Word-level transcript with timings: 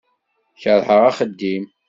Keṛheɣ 0.61 1.01
axeddim. 1.09 1.65